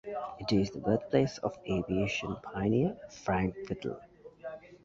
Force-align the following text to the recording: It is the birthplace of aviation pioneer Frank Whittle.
It 0.39 0.51
is 0.51 0.71
the 0.71 0.79
birthplace 0.79 1.37
of 1.43 1.55
aviation 1.69 2.35
pioneer 2.37 2.97
Frank 3.23 3.53
Whittle. 3.69 3.99